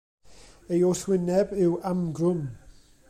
Ei 0.73 0.81
wrthwyneb 0.87 1.49
yw 1.63 1.73
amgrwm. 1.91 2.41